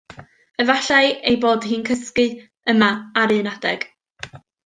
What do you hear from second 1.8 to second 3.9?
cysgu yma ar un adeg.